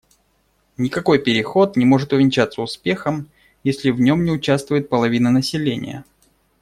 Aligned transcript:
Никакой 0.77 1.19
переход 1.19 1.75
не 1.77 1.85
может 1.85 2.11
увенчаться 2.11 2.63
успехом, 2.63 3.29
если 3.63 3.91
в 3.91 3.99
нем 4.01 4.23
не 4.25 4.31
участвует 4.31 4.89
половина 4.89 5.29
населения. 5.29 6.05